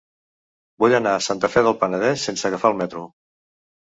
Vull 0.83 0.95
anar 0.99 1.11
a 1.17 1.21
Santa 1.27 1.51
Fe 1.55 1.63
del 1.67 1.77
Penedès 1.83 2.25
sense 2.31 2.51
agafar 2.51 2.73
el 2.75 2.81
metro. 2.85 3.05